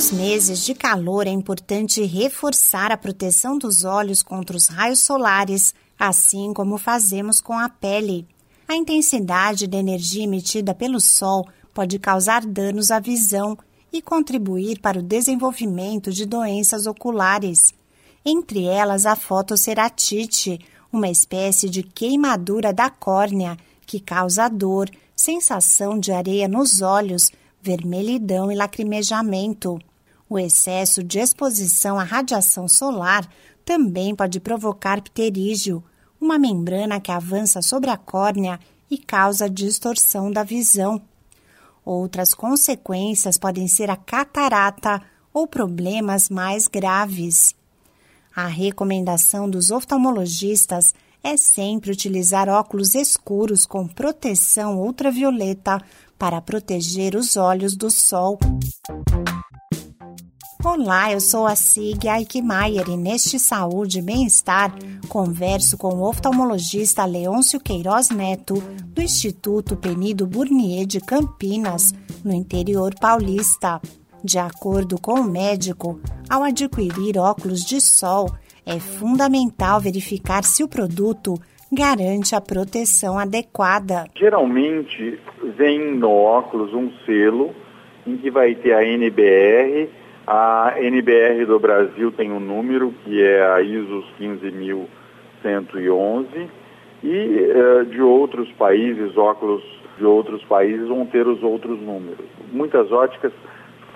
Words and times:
Nos 0.00 0.12
meses 0.12 0.64
de 0.64 0.74
calor 0.74 1.26
é 1.26 1.30
importante 1.30 2.02
reforçar 2.02 2.90
a 2.90 2.96
proteção 2.96 3.58
dos 3.58 3.84
olhos 3.84 4.22
contra 4.22 4.56
os 4.56 4.66
raios 4.66 5.00
solares, 5.00 5.74
assim 5.98 6.54
como 6.54 6.78
fazemos 6.78 7.38
com 7.38 7.52
a 7.52 7.68
pele. 7.68 8.26
A 8.66 8.74
intensidade 8.74 9.66
da 9.66 9.76
energia 9.76 10.24
emitida 10.24 10.74
pelo 10.74 10.98
sol 11.02 11.46
pode 11.74 11.98
causar 11.98 12.46
danos 12.46 12.90
à 12.90 12.98
visão 12.98 13.58
e 13.92 14.00
contribuir 14.00 14.80
para 14.80 15.00
o 15.00 15.02
desenvolvimento 15.02 16.10
de 16.10 16.24
doenças 16.24 16.86
oculares. 16.86 17.74
Entre 18.24 18.64
elas, 18.64 19.04
a 19.04 19.14
fotoceratite, 19.14 20.58
uma 20.90 21.10
espécie 21.10 21.68
de 21.68 21.82
queimadura 21.82 22.72
da 22.72 22.88
córnea 22.88 23.54
que 23.84 24.00
causa 24.00 24.48
dor, 24.48 24.88
sensação 25.14 25.98
de 25.98 26.10
areia 26.10 26.48
nos 26.48 26.80
olhos, 26.80 27.30
vermelhidão 27.60 28.50
e 28.50 28.54
lacrimejamento. 28.54 29.78
O 30.30 30.38
excesso 30.38 31.02
de 31.02 31.18
exposição 31.18 31.98
à 31.98 32.04
radiação 32.04 32.68
solar 32.68 33.28
também 33.64 34.14
pode 34.14 34.38
provocar 34.38 35.02
pterígio, 35.02 35.82
uma 36.20 36.38
membrana 36.38 37.00
que 37.00 37.10
avança 37.10 37.60
sobre 37.60 37.90
a 37.90 37.96
córnea 37.96 38.60
e 38.88 38.96
causa 38.96 39.50
distorção 39.50 40.30
da 40.30 40.44
visão. 40.44 41.02
Outras 41.84 42.32
consequências 42.32 43.36
podem 43.36 43.66
ser 43.66 43.90
a 43.90 43.96
catarata 43.96 45.02
ou 45.34 45.48
problemas 45.48 46.28
mais 46.28 46.68
graves. 46.68 47.52
A 48.34 48.46
recomendação 48.46 49.50
dos 49.50 49.72
oftalmologistas 49.72 50.94
é 51.24 51.36
sempre 51.36 51.90
utilizar 51.90 52.48
óculos 52.48 52.94
escuros 52.94 53.66
com 53.66 53.84
proteção 53.84 54.80
ultravioleta 54.80 55.82
para 56.16 56.40
proteger 56.40 57.16
os 57.16 57.36
olhos 57.36 57.74
do 57.74 57.90
sol. 57.90 58.38
Olá, 60.62 61.10
eu 61.10 61.20
sou 61.20 61.46
a 61.46 61.56
Sig 61.56 62.06
Aikmaier 62.06 62.86
e 62.90 62.94
neste 62.94 63.38
Saúde 63.38 64.00
e 64.00 64.02
Bem-Estar 64.02 64.70
converso 65.08 65.78
com 65.78 65.88
o 65.88 66.06
oftalmologista 66.06 67.06
Leôncio 67.06 67.58
Queiroz 67.58 68.10
Neto, 68.10 68.62
do 68.94 69.00
Instituto 69.00 69.74
Penido 69.74 70.26
Burnier 70.26 70.84
de 70.86 71.00
Campinas, 71.00 71.94
no 72.22 72.34
interior 72.34 72.92
paulista. 73.00 73.80
De 74.22 74.38
acordo 74.38 75.00
com 75.00 75.14
o 75.14 75.24
médico, 75.24 75.98
ao 76.28 76.42
adquirir 76.42 77.16
óculos 77.16 77.64
de 77.64 77.80
sol, 77.80 78.28
é 78.66 78.78
fundamental 78.78 79.80
verificar 79.80 80.44
se 80.44 80.62
o 80.62 80.68
produto 80.68 81.40
garante 81.72 82.34
a 82.34 82.40
proteção 82.40 83.18
adequada. 83.18 84.04
Geralmente 84.14 85.18
vem 85.56 85.96
no 85.96 86.10
óculos 86.10 86.74
um 86.74 86.92
selo 87.06 87.54
em 88.06 88.18
que 88.18 88.30
vai 88.30 88.54
ter 88.54 88.74
a 88.74 88.84
NBR. 88.84 89.88
A 90.32 90.74
NBR 90.78 91.44
do 91.44 91.58
Brasil 91.58 92.12
tem 92.12 92.30
um 92.30 92.38
número 92.38 92.94
que 93.02 93.20
é 93.20 93.44
a 93.50 93.60
ISO 93.60 94.04
15111 94.16 96.48
e 97.02 97.50
uh, 97.50 97.84
de 97.86 98.00
outros 98.00 98.48
países, 98.52 99.16
óculos 99.16 99.60
de 99.98 100.04
outros 100.04 100.44
países 100.44 100.86
vão 100.86 101.04
ter 101.04 101.26
os 101.26 101.42
outros 101.42 101.80
números. 101.80 102.24
Muitas 102.52 102.92
óticas 102.92 103.32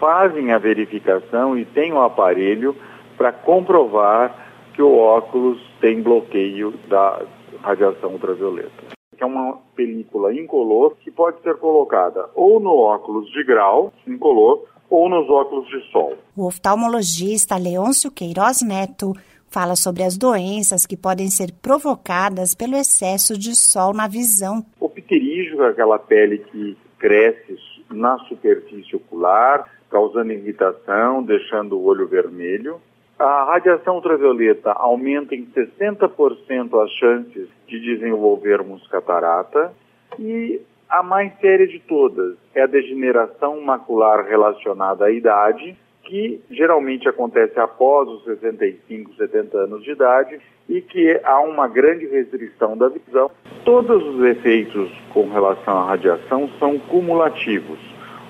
fazem 0.00 0.50
a 0.50 0.58
verificação 0.58 1.56
e 1.56 1.64
têm 1.64 1.92
o 1.92 2.02
aparelho 2.02 2.74
para 3.16 3.30
comprovar 3.30 4.34
que 4.72 4.82
o 4.82 4.98
óculos 4.98 5.64
tem 5.80 6.02
bloqueio 6.02 6.74
da 6.88 7.22
radiação 7.62 8.10
ultravioleta. 8.10 8.82
É 9.16 9.24
uma 9.24 9.58
película 9.76 10.34
incolor 10.34 10.96
que 10.96 11.12
pode 11.12 11.40
ser 11.42 11.58
colocada 11.58 12.28
ou 12.34 12.58
no 12.58 12.76
óculos 12.76 13.30
de 13.30 13.44
grau 13.44 13.92
incolor 14.04 14.73
ou 14.88 15.08
nos 15.08 15.28
óculos 15.28 15.68
de 15.68 15.80
sol. 15.90 16.14
O 16.36 16.46
oftalmologista 16.46 17.56
Leôncio 17.56 18.10
Queiroz 18.10 18.62
Neto 18.62 19.12
fala 19.48 19.76
sobre 19.76 20.02
as 20.02 20.18
doenças 20.18 20.84
que 20.84 20.96
podem 20.96 21.28
ser 21.28 21.52
provocadas 21.62 22.54
pelo 22.54 22.74
excesso 22.74 23.38
de 23.38 23.54
sol 23.54 23.94
na 23.94 24.08
visão. 24.08 24.64
O 24.80 24.88
pterígio 24.88 25.62
é 25.62 25.68
aquela 25.68 25.98
pele 25.98 26.38
que 26.38 26.76
cresce 26.98 27.56
na 27.88 28.18
superfície 28.26 28.96
ocular, 28.96 29.68
causando 29.88 30.32
irritação, 30.32 31.22
deixando 31.22 31.78
o 31.78 31.84
olho 31.84 32.08
vermelho. 32.08 32.80
A 33.16 33.44
radiação 33.44 33.94
ultravioleta 33.94 34.72
aumenta 34.72 35.36
em 35.36 35.46
60% 35.46 36.82
as 36.82 36.90
chances 36.92 37.48
de 37.68 37.78
desenvolvermos 37.78 38.84
catarata 38.88 39.72
e 40.18 40.60
a 40.94 41.02
mais 41.02 41.32
séria 41.40 41.66
de 41.66 41.80
todas 41.80 42.36
é 42.54 42.62
a 42.62 42.66
degeneração 42.66 43.60
macular 43.60 44.24
relacionada 44.24 45.06
à 45.06 45.10
idade, 45.10 45.76
que 46.04 46.40
geralmente 46.48 47.08
acontece 47.08 47.58
após 47.58 48.08
os 48.08 48.22
65, 48.22 49.12
70 49.16 49.58
anos 49.58 49.82
de 49.82 49.90
idade 49.90 50.40
e 50.68 50.80
que 50.80 51.20
há 51.24 51.40
uma 51.40 51.66
grande 51.66 52.06
restrição 52.06 52.76
da 52.76 52.88
visão. 52.88 53.28
Todos 53.64 54.04
os 54.06 54.24
efeitos 54.24 54.88
com 55.12 55.28
relação 55.30 55.78
à 55.78 55.84
radiação 55.84 56.48
são 56.60 56.78
cumulativos, 56.78 57.80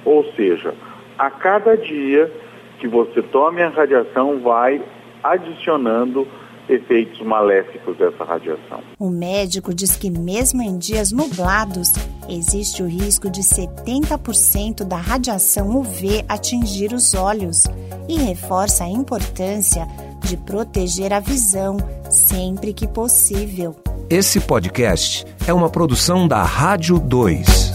ou 0.03 0.25
seja, 0.33 0.73
a 1.19 1.31
cada 1.31 1.77
dia 1.77 2.33
que 2.79 2.89
você 2.89 3.21
tome 3.21 3.63
a 3.63 3.69
radiação 3.69 4.41
vai 4.41 4.83
adicionando 5.23 6.27
efeitos 6.67 7.21
maléficos 7.21 7.95
dessa 7.99 8.25
radiação. 8.25 8.81
O 8.99 9.11
médico 9.11 9.75
diz 9.75 9.97
que 9.97 10.11
mesmo 10.11 10.63
em 10.63 10.79
dias 10.79 11.13
nublados, 11.13 11.93
existe 12.29 12.83
o 12.83 12.87
risco 12.87 13.31
de 13.31 13.41
70% 13.41 14.85
da 14.85 14.97
radiação 14.97 15.77
UV 15.77 16.25
atingir 16.29 16.93
os 16.93 17.15
olhos 17.15 17.65
e 18.09 18.19
reforça 18.19 18.85
a 18.85 18.89
importância 18.89 19.87
de 20.23 20.37
proteger 20.37 21.13
a 21.13 21.21
visão 21.21 21.77
sempre 22.11 22.73
que 22.73 22.87
possível. 22.87 23.77
Esse 24.09 24.41
podcast 24.41 25.25
é 25.47 25.53
uma 25.53 25.69
produção 25.69 26.29
da 26.29 26.43
Rádio 26.43 26.99
2. 26.99 27.73